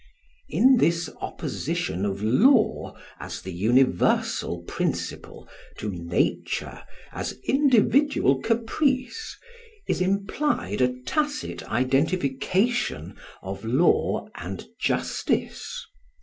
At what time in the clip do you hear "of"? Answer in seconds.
2.07-2.23, 13.43-13.63